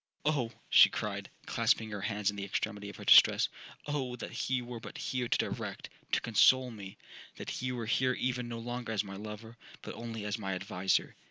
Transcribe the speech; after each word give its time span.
'Oh!' 0.25 0.51
she 0.67 0.89
cried, 0.89 1.29
clasping 1.45 1.91
her 1.91 2.01
hands 2.01 2.31
in 2.31 2.35
the 2.35 2.43
extremity 2.43 2.89
of 2.89 2.95
her 2.95 3.05
distress, 3.05 3.49
'Oh 3.85 4.15
that 4.15 4.31
he 4.31 4.59
were 4.59 4.79
but 4.79 4.97
here 4.97 5.27
to 5.27 5.37
direct, 5.37 5.91
to 6.13 6.21
counsel 6.21 6.71
me!—that 6.71 7.51
he 7.51 7.71
were 7.71 7.85
here 7.85 8.13
even 8.13 8.47
no 8.47 8.57
longer 8.57 8.93
as 8.93 9.03
my 9.03 9.15
lover, 9.15 9.57
but 9.83 9.93
only 9.93 10.25
as 10.25 10.39
my 10.39 10.55
adviser!' 10.55 11.15